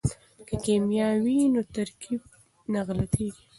[0.47, 2.21] که کیمیا وي نو ترکیب
[2.73, 3.43] نه غلطیږي.